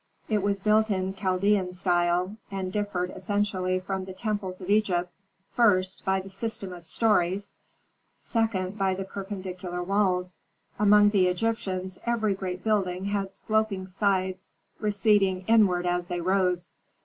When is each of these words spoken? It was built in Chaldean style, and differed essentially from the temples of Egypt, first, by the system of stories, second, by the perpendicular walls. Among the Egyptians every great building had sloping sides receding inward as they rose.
It 0.27 0.41
was 0.41 0.59
built 0.59 0.89
in 0.89 1.13
Chaldean 1.13 1.71
style, 1.73 2.35
and 2.49 2.73
differed 2.73 3.11
essentially 3.15 3.79
from 3.79 4.05
the 4.05 4.13
temples 4.13 4.59
of 4.59 4.67
Egypt, 4.67 5.11
first, 5.53 6.03
by 6.03 6.19
the 6.19 6.29
system 6.31 6.73
of 6.73 6.87
stories, 6.87 7.53
second, 8.17 8.79
by 8.79 8.95
the 8.95 9.03
perpendicular 9.03 9.83
walls. 9.83 10.41
Among 10.79 11.11
the 11.11 11.27
Egyptians 11.27 11.99
every 12.03 12.33
great 12.33 12.63
building 12.63 13.05
had 13.05 13.31
sloping 13.31 13.85
sides 13.85 14.49
receding 14.79 15.43
inward 15.47 15.85
as 15.85 16.07
they 16.07 16.19
rose. 16.19 16.71